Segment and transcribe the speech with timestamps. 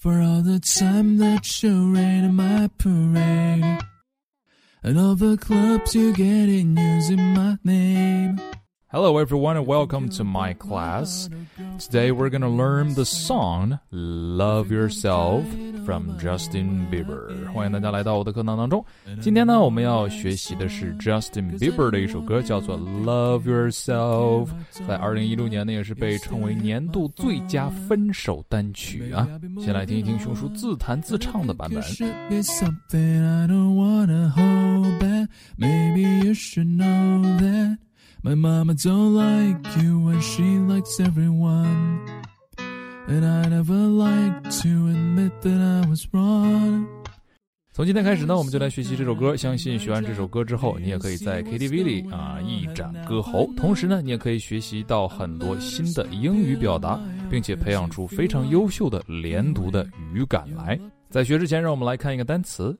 [0.00, 3.80] For all the time that you rain on my parade.
[4.82, 8.40] And all the clubs you get in using my name.
[8.89, 11.27] Hello, everyone, and welcome to my class.
[11.79, 15.43] Today, we're gonna learn the song "Love Yourself"
[15.83, 17.51] from Justin Bieber.
[17.51, 18.85] 欢迎大家来到我的课堂当中。
[19.19, 24.47] 今天呢，我们要学习的是 Justin Bieber 的一首歌，叫做《Love Yourself》。
[24.87, 29.27] 在二零一六年呢，也是被称为年度最佳分手单曲啊。
[29.59, 31.83] 先来听一听熊叔自弹自唱的版本。
[38.22, 42.00] My mama don't like you and she likes everyone.
[43.08, 46.86] And I never like to admit that I was wrong.
[47.72, 49.34] 从今天开始呢，我们就来学习这首歌。
[49.34, 53.50] 相信学完这首歌之后，你也可以在 KTV 里啊一展歌喉。
[53.56, 60.78] 同时呢，你也可以学习到很多新的英语表达，并且培养出非常优秀的连读的语感来。
[61.08, 62.78] 在学之前，让我们来看一个单词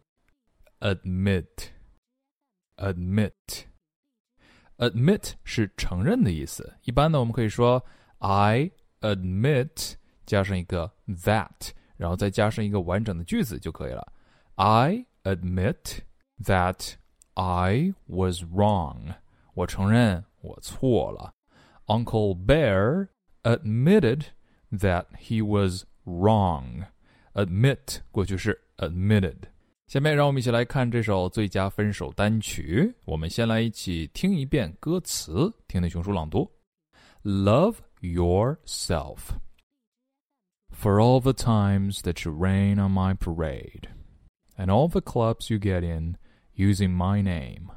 [0.81, 3.70] ：admit：admit。
[4.80, 6.76] admit 是承认的意思。
[6.84, 7.84] 一般呢，我们可以说
[8.20, 9.94] I admit
[10.26, 14.12] 加上一个 that，然后再加上一个完整的句子就可以了。
[14.56, 16.00] I admit
[16.44, 16.94] that
[17.34, 19.16] I was wrong.
[19.54, 21.34] 我承认我错了。
[21.88, 23.10] Uncle Bear
[23.44, 24.28] admitted
[24.72, 26.86] that he was wrong.
[27.34, 29.36] Admit 过去式 admitted。
[29.90, 32.96] 下面让我们一起来看这首最佳分手单曲。
[33.06, 36.52] 我们先来一起听一遍歌词，听听熊叔朗读：
[37.24, 39.38] Love yourself.
[40.72, 43.90] For all the times that you rain on my parade,
[44.58, 46.18] and all the clubs you get in
[46.56, 47.70] using my name.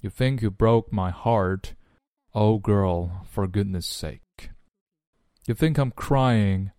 [0.00, 1.74] You think you broke my heart,
[2.32, 4.50] oh girl, for goodness sake.
[5.46, 6.70] You think I'm crying,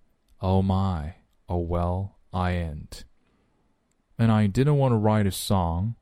[0.42, 1.16] oh my,
[1.48, 3.04] oh well, I ain't.
[4.19, 5.97] And I didn't want to write a song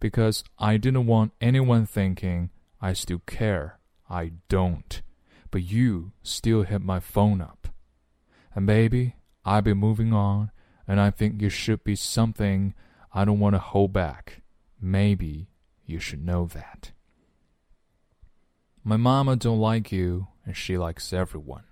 [0.00, 3.78] because I didn't want anyone thinking I still care.
[4.10, 5.00] I don't.
[5.50, 7.68] But you still hit my phone up.
[8.54, 10.50] And baby, I've been moving on,
[10.86, 12.74] and I think you should be something
[13.14, 14.42] I don't want to hold back.
[14.80, 15.48] Maybe
[15.86, 16.92] you should know that.
[18.82, 21.64] My mama don't like you, and she likes everyone.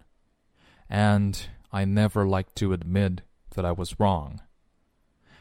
[0.88, 3.22] And I never like to admit
[3.54, 4.40] that I was wrong.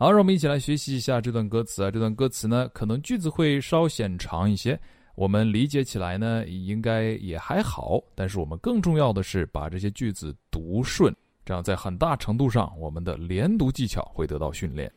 [0.00, 1.90] 好，让我们一起来学习一下这段歌词啊。
[1.90, 4.80] 这段歌词呢，可能句子会稍显长一些，
[5.14, 8.02] 我们理解起来呢，应该也还好。
[8.14, 14.90] 但是我们更重要的是把这些句子读顺，这样在很大程度上，我们的连读技巧会得到训练。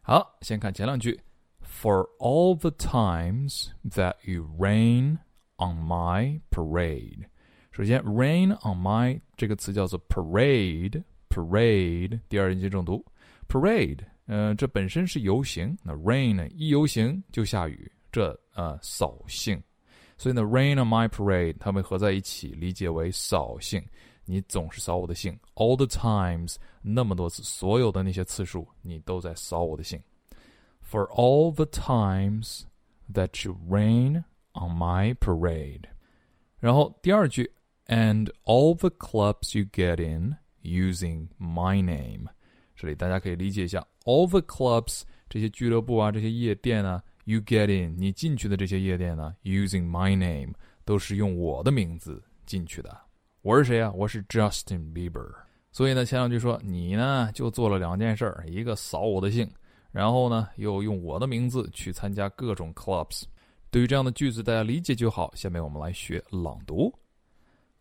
[0.00, 1.20] 好，先看前两句
[1.64, 5.18] ：For all the times that you rain
[5.56, 7.24] on my parade。
[7.72, 12.20] 首先，rain on my 这个词叫做 parade，parade。
[12.28, 13.04] 第二音节重读
[13.48, 14.04] ，parade。
[14.25, 19.61] 呃，这本身是游行，那 rain 呢，一游行就下雨，这呃扫兴，
[20.17, 23.83] 所以呢，rain on my parade 它们合在一起理解为扫兴，
[24.25, 30.01] 你总是扫我的兴，all the times 那么多次，所有的那些次数你都在扫我的兴，
[30.89, 32.61] for all the times
[33.13, 34.23] that you rain
[34.53, 35.83] on my parade，
[36.59, 37.51] 然后第二句，
[37.87, 42.27] and all the clubs you get in using my name。
[42.75, 50.54] 这里大家可以理解一下 ，all the clubs 这些俱乐部啊，这些夜店啊，you get in 你进去的这些夜店呢，using my name
[50.86, 52.96] 都是用我的名字进去的。
[53.42, 53.92] 我是谁啊？
[53.94, 55.30] 我是 Justin Bieber。
[55.70, 59.46] 所以呢，前两句说你呢就做了两件事儿，一个扫我的兴，
[59.92, 63.24] 然后呢又用我的名字去参加各种 clubs。
[63.70, 65.30] 对于这样的句子，大家理解就好。
[65.34, 66.90] 下面我们来学朗读。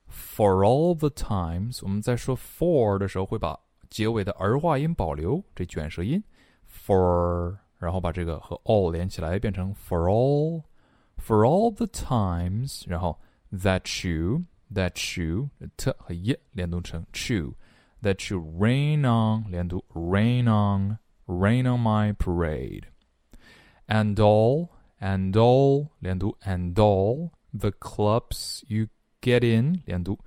[0.09, 3.57] For all the times，我们在说 for 的时候会把
[3.88, 6.22] 结尾的儿化音保留，这卷舌音，
[6.68, 13.18] for，然后把这个和 all 连起来，变成 for all，for all the times，然后
[13.52, 20.98] that you that you t 和 y 连读成 chew，that you rain on 连读 rain on
[21.26, 24.68] rain on my parade，and all
[25.00, 28.86] and all 连读 and all the clubs you
[29.20, 30.18] get in 连读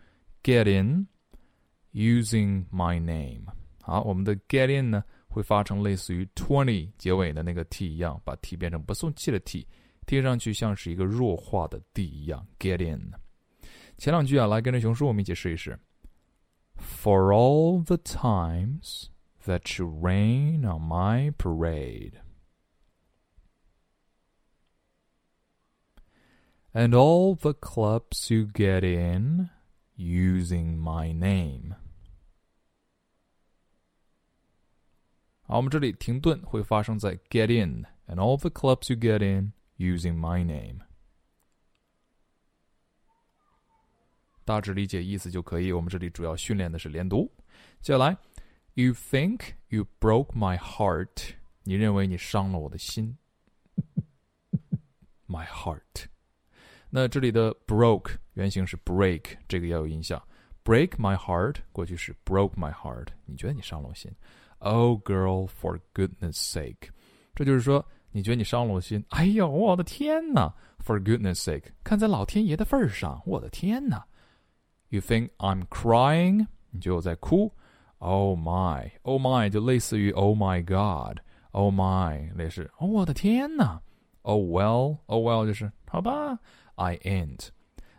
[0.44, 1.07] get in。
[1.98, 3.45] using my name。
[3.81, 9.68] 好，我们的 get in 呢会 会发成类似于 twenty 结尾的那个 t 一样，把 t 变成不送气的 t，
[10.06, 12.45] 听上去像是一个弱化的 d 一样。
[12.60, 13.12] Get in。
[13.98, 15.80] 前两句啊，来跟着熊叔我们一起试一试。
[16.77, 19.07] For all the times
[19.45, 22.13] that you rain on my parade.
[26.74, 29.50] And all the clubs you get in
[29.95, 31.75] using my name.
[35.48, 40.80] 好，我们这里停顿会发生在 get in and all the clubs you get in using my name。
[44.45, 45.71] 大致理解意思就可以。
[45.71, 47.31] 我们这里主要训练的是连读。
[47.81, 48.18] 接下来，
[48.74, 51.36] You think you broke my heart？
[51.63, 53.18] 你认为你伤了我的心？
[55.27, 56.07] My heart。
[56.89, 60.21] 那这里的 broke 原型是 break，这个要有印象。
[60.63, 63.07] Break my heart 过去是 broke my heart。
[63.25, 64.12] 你觉得你伤了我心
[64.60, 66.89] ？Oh, girl, for goodness sake！
[67.36, 69.04] 这就是说，你觉得你伤了我心？
[69.10, 70.54] 哎呦，我的天哪！
[70.86, 74.06] For goodness sake，看在老天爷的份上，我的天哪！
[74.89, 76.48] You think I'm crying？
[76.71, 77.54] 你觉得我在哭？
[78.00, 83.81] Oh my，Oh my 就类似于 Oh my God，Oh my 类似哦，我的天哪！
[84.24, 86.38] Oh well，Oh well 就是好吧，
[86.75, 87.48] I ain't。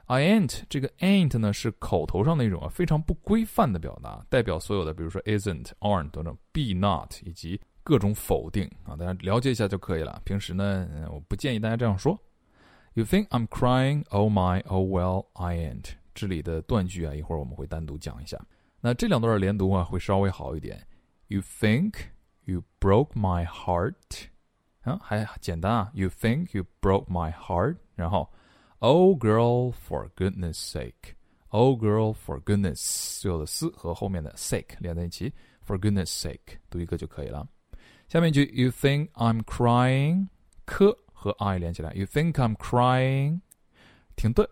[0.10, 10.20] I ain't 这个 ain't 呢是口头上的一种啊非常不规范的表达，代表所有的比如说 isn't、aren't 等等，be not 以及各种否定啊，大家了解一下就可以了。
[10.26, 12.20] 平时呢，我不建议大家这样说。
[12.96, 14.04] You think I'm crying?
[14.10, 15.92] Oh my, oh well, I ain't。
[16.16, 18.44] 这里的断句啊，一会儿我们会单独讲一下。
[18.82, 20.88] 那这两段连读啊，会稍微好一点。
[21.28, 21.94] You think
[22.46, 23.94] you broke my heart？
[24.82, 25.92] 啊，还简单啊。
[25.94, 27.76] You think you broke my heart？
[27.94, 28.34] 然后。
[28.81, 31.15] Oh girl, for goodness sake!
[31.51, 35.33] Oh girl, for goodness，最后的 s 和后面的 sake 连在一起，
[35.67, 37.47] for goodness sake 读一个就可以了。
[38.09, 40.29] 下面一句，You think I'm crying？
[40.67, 43.41] 科和 I 连起来，You think I'm crying？
[44.17, 44.49] 停顿，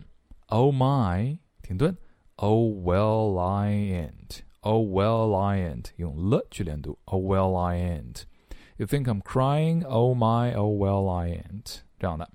[0.46, 1.96] Oh my，停顿，
[2.36, 9.84] Oh well I ain't。Oh well I ain't，用了去连读，Oh well I ain't。You think I'm crying?
[9.86, 11.80] Oh my, oh well I ain't。
[11.98, 12.30] 这样的，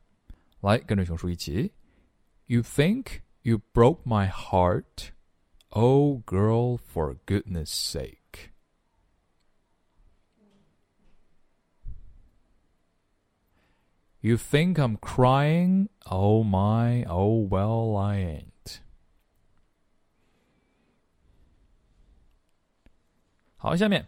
[0.62, 1.72] 来跟着熊叔一起。
[2.52, 5.12] You think you broke my heart?
[5.72, 8.52] Oh, girl, for goodness sake.
[14.22, 15.90] You think I'm crying?
[16.10, 18.82] Oh my, oh well, I ain't.
[23.58, 24.06] 好，下面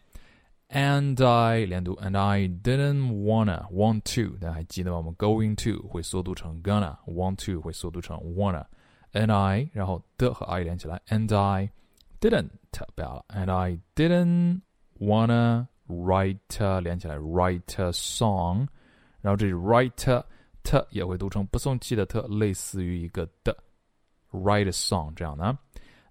[0.69, 4.97] and I 连读，and I didn't wanna want to，大家还记得吗？
[4.97, 11.71] 我们 going to 会缩读成 gonna，want to 会缩读成 wanna，and I 然后的和 I 连起来，and I
[12.21, 12.49] didn't
[12.95, 14.61] 不要了，and I didn't
[14.99, 18.67] wanna write 连起来 write a song，
[19.21, 20.23] 然后这里 write
[20.61, 23.57] t 也会读成不送气的 t，类似于一个的
[24.31, 25.57] write a song 这样的。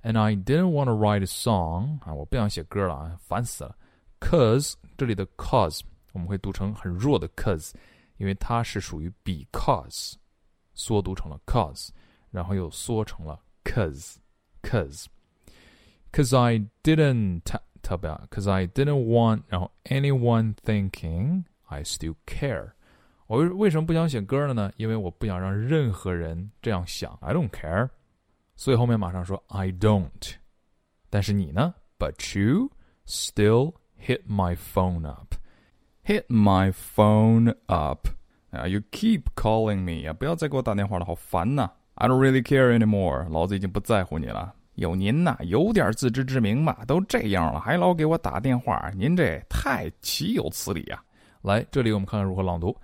[0.03, 3.77] And I didn't want to write a song 啊，我不想写歌了啊，烦死了。
[4.23, 5.81] cause 这里的 cause
[6.13, 7.73] 我们会读成很弱的 cause，
[8.17, 10.15] 因为它是属于 because，
[10.75, 11.91] 缩读成了 cause，
[12.31, 14.17] 然后又缩成了 cause
[14.63, 17.43] cause。Cause I didn't
[17.83, 22.73] 特别 cause I didn't want 然后 anyone thinking I still care。
[23.27, 24.73] 我为为什么不想写歌了呢？
[24.79, 27.91] 因为我不想让任何人这样想，I don't care。
[28.57, 30.35] 所以后面马上说 I don't。
[31.11, 31.75] 但是你呢？
[31.99, 32.71] But you
[33.07, 35.35] still hit my phone up.
[36.05, 38.09] Hit my phone up.
[38.51, 41.71] Uh, you keep calling me 啊，不要再给我打电话了，好烦呐！
[41.95, 44.55] I don't really care anymore，老子已经不在乎你了。
[44.77, 51.03] 有您呐，有点自知之明嘛，都这样了，还老给我打电话，您这太岂有此理啊！
[51.43, 52.75] 来，这里我们看看如何朗读。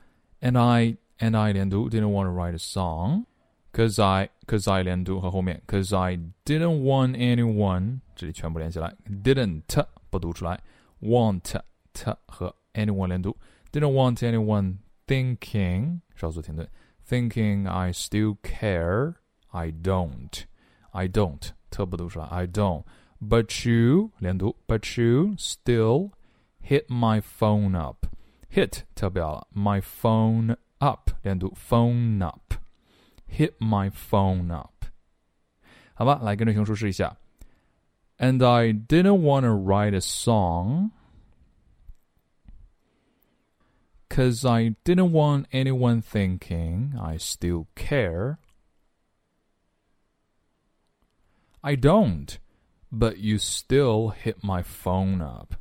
[0.40, 6.18] And I and I 连读，didn't want to write a song。Cause I, cause I 连读和后面，cause I
[6.44, 9.62] didn't want anyone，这里全部连起来，didn't
[10.10, 10.60] 不读出来。
[11.00, 11.60] want
[11.92, 13.36] t 和 anyone 连读，
[13.72, 16.68] didn't want anyone thinking 稍作停顿，
[17.08, 19.14] thinking I still care
[19.48, 20.44] I don't
[20.90, 22.84] I don't 特不读出来 I don't
[23.20, 26.10] but you 连读 but you still
[26.62, 28.06] hit my phone up
[28.50, 32.54] hit 特别了 my phone up 连读 phone up
[33.28, 34.70] hit my phone up
[35.94, 37.16] 好吧，来跟着熊叔试一下。
[38.18, 40.92] and I didn't want to write a song
[44.08, 48.38] because I didn't want anyone thinking I still care.
[51.62, 52.38] I don't,
[52.92, 55.54] but you still hit my phone up.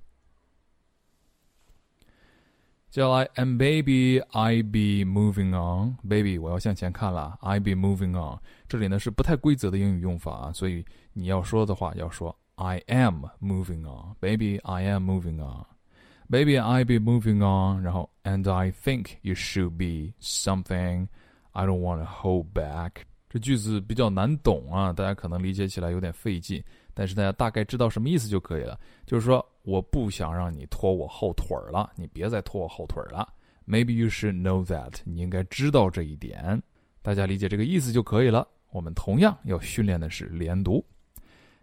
[2.92, 8.40] 接下来，and baby I be moving on，baby 我要向前看了，I be moving on。
[8.68, 19.11] 这里呢是不太规则的英语用法啊，所以你要说的话要说 I am moving on，baby I am moving on，baby I be moving on，然后 and I think
[19.23, 21.07] you should be something
[21.53, 23.03] I don't want to hold back。
[23.29, 26.61] 这句子比较难懂啊，大家可能理解起来有点费劲，
[26.95, 28.77] 但是大家大概知道什么意思就可以了。
[29.07, 33.33] 就是说，我不想让你拖我后腿了，你别再拖我后腿了。
[33.69, 36.61] Maybe you should know that，你应该知道这一点。
[37.03, 38.49] 大家理解这个意思就可以了。
[38.71, 40.85] 我们同样要训练的是连读。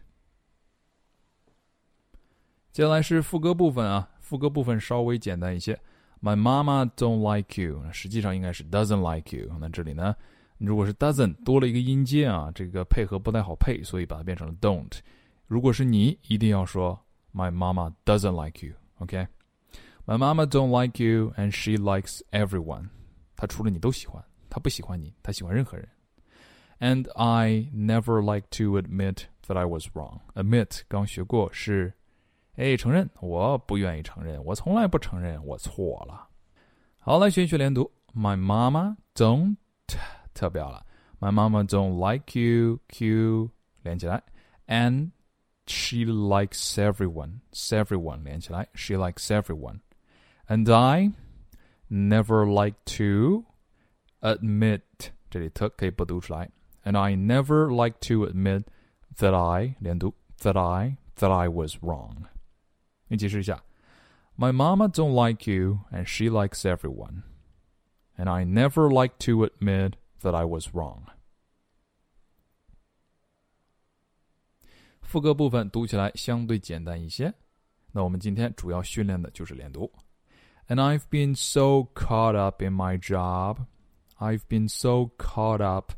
[2.71, 5.81] 接下来是副歌部分啊，副歌部分稍微简单一些。
[6.21, 9.57] My mama don't like you，实际上应该是 doesn't like you。
[9.59, 10.15] 那这里呢，
[10.59, 15.01] 如果是 doesn't 多了一个音阶啊，这个配合不太好配，所以把它变成了 don't。
[15.47, 16.99] 如果是你，一定要说
[17.35, 22.89] My mama doesn't like you。OK，My mama don't like you and she likes everyone。
[23.37, 24.23] 她除了你都喜欢。
[24.55, 25.89] 他不喜欢你，他喜欢任何人。
[26.79, 30.21] And I never like to admit that I was wrong.
[30.35, 31.95] Admit 刚学过是，
[32.57, 33.09] 哎，承认。
[33.21, 36.29] 我不愿意承认，我从来不承认我错了。
[36.99, 37.91] 好，来学一学连读。
[38.15, 39.57] My mama don't
[40.35, 40.85] 特别了。
[41.19, 42.79] My mama don't like you.
[42.89, 43.49] Q
[43.83, 44.23] 连起来。
[44.67, 45.13] And
[45.67, 47.41] she likes everyone.
[47.71, 48.69] Everyone 连起来。
[48.75, 49.81] She likes everyone.
[50.49, 51.13] And I
[51.91, 53.45] never like to
[54.21, 54.83] admit
[55.31, 56.51] 这里特可以不读出来。
[56.85, 58.65] And I never like to admit
[59.17, 62.25] that I 连读 that I that I was wrong。
[63.09, 63.63] 你解释一下。
[64.37, 67.23] My mama don't like you, and she likes everyone.
[68.17, 71.07] And I never like to admit that I was wrong.
[75.07, 77.33] 副歌部分读起来相对简单一些。
[77.91, 79.91] 那我们今天主要训练的就是连读。
[80.69, 83.59] And I've been so caught up in my job
[84.19, 85.93] I've been so caught up,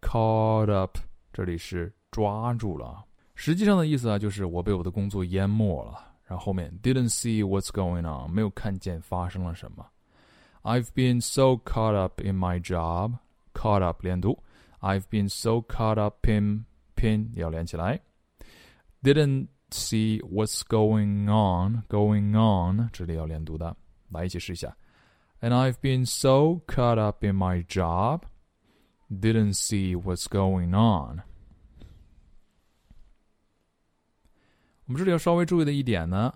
[0.00, 0.98] caught up，
[1.32, 3.04] 这里是抓住了。
[3.34, 6.02] 实际上的意思啊，就是我被我的工作淹没了。
[6.24, 9.86] 然后后面 didn't see what's going on，没有看见发生了什么。
[10.62, 13.12] I've been so caught up in my job,
[13.52, 14.42] caught up 连读。
[14.80, 16.64] I've been so caught up in
[16.96, 18.00] pin 要连起来。
[19.02, 23.76] Didn't see what's going on, going on 这里要连读的，
[24.10, 24.76] 来一起试一下。
[25.40, 28.22] and I've been so caught up in my job,
[29.10, 31.22] didn't see what's going on.
[34.86, 36.32] 我们这里要稍微注意的一点呢，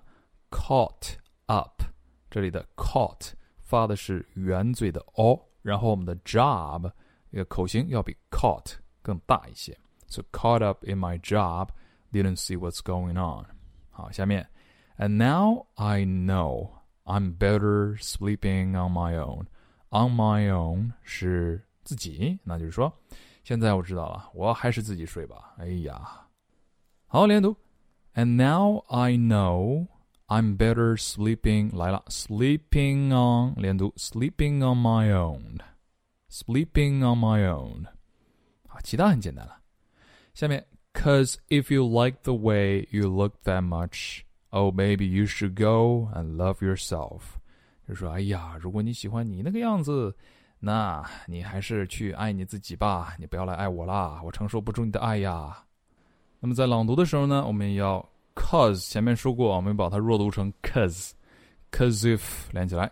[0.50, 1.14] caught
[1.46, 1.82] up
[2.30, 6.92] 这里的 caught 发的是圆嘴的 o，然后我们的 job
[7.30, 9.76] 这个口型要比 caught 更大一些。
[10.08, 11.68] So caught up in my job,
[12.14, 13.46] didn't see what's going on.
[13.90, 14.46] 好，下面，
[14.98, 16.70] and now I know
[17.04, 19.46] I'm better sleeping on my own.
[19.90, 22.92] On my own 是自己，那就是说，
[23.42, 25.54] 现在我知道了，我还是自己睡吧。
[25.58, 26.26] 哎呀，
[27.06, 27.56] 好，连读。
[28.14, 29.88] And now I know
[30.26, 35.58] I'm better sleeping 来了，sleeping on 连读，sleeping on my own,
[36.28, 37.86] sleeping on my own。
[38.68, 39.60] 好，其他很简单了。
[40.34, 46.36] 下面 ，Cause if you like the way you look that much。Oh, maybe you should go and
[46.36, 47.20] love yourself。
[47.86, 50.12] 就说，哎呀，如果你喜欢你那个样子，
[50.58, 55.56] 那你还是去爱你自己吧，你不要来爱我啦，我承受不住你的爱呀。
[56.40, 58.04] 那么在朗读的时候呢，我们要
[58.34, 62.20] cause 前面说过，我们把它弱读成 cause，cause if
[62.50, 62.90] 连起来，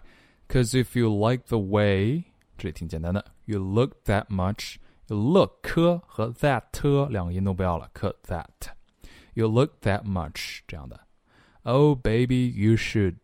[0.49, 2.23] cause if you like the way，
[2.57, 11.01] 这里挺简单的，you look that much，you look 科和 that 两个音都不要了，科 that，you look that much 这样的。
[11.63, 13.17] Oh, baby, you should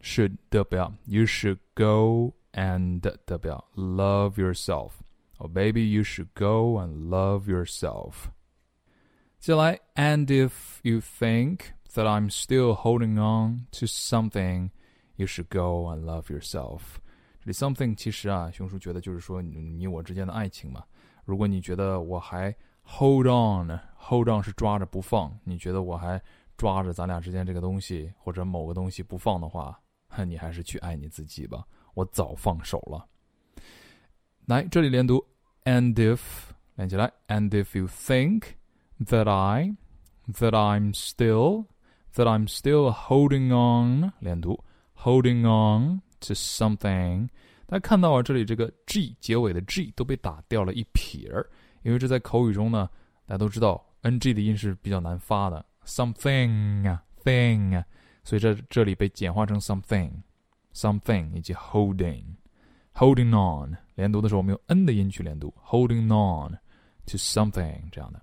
[0.00, 4.92] should 的表，you should go and 的表，love yourself.
[5.38, 8.30] Oh, baby, you should go and love yourself.
[9.38, 10.50] 接下来，and if
[10.82, 14.70] you think that I'm still holding on to something,
[15.16, 16.80] you should go and love yourself.
[17.40, 20.82] 这里 something 其实啊，熊叔觉得就是说你你我之间的爱情嘛。
[21.31, 26.21] 如果你觉得我还 hold on，hold on 是抓着不放，你觉得我还
[26.57, 29.79] 抓着咱俩之间这个东西或者某个东西不放的话，
[30.27, 31.63] 你还是去爱你自己吧。
[31.93, 33.07] 我早放手了。
[34.45, 35.25] 来，这里连读
[35.63, 36.19] ，and if
[36.75, 38.43] 连起来，and if you think
[39.05, 39.73] that I
[40.33, 41.67] that I'm still
[42.15, 44.61] that I'm still holding on，连读
[44.97, 47.29] ，holding on to something。
[47.71, 51.49] 大家看到啊，这里这个 g 结尾的 g 都被打掉了一撇儿，
[51.83, 52.89] 因为这在口语中呢，
[53.25, 57.85] 大家都知道 ng 的音是比较难发的，something 啊，thing 啊，
[58.25, 66.51] 所以这这里被简化成 something，something 以及 holding，holding on 连读的时候，我们用 n 的音去连读，holding on
[67.05, 68.21] to something 这样的。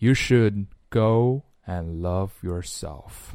[0.00, 3.32] You should go and love yourself。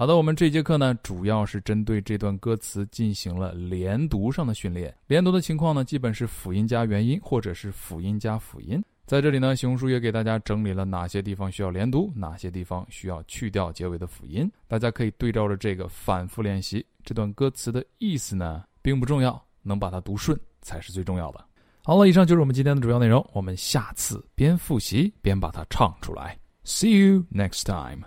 [0.00, 4.96] 好的，我们这节课呢，主要是针对这段歌词进行了连读上的训练。
[5.06, 8.82] 连读的情况呢，基本是辅音加元音，或者是辅音加辅音。
[9.04, 14.50] 在这里呢，熊叔也给大家整理了哪些地方需要连读，哪些地方需要去掉结尾的辅音。
[14.66, 16.82] 大家可以对照着这个反复练习。
[17.04, 21.44] 这段歌词的意思呢，并不重要，能把它读顺才是最重要的。
[21.84, 23.22] 好了，以上就是我们今天的主要内容。
[23.34, 26.38] 我们下次边复习边把它唱出来。
[26.64, 28.06] See you next time.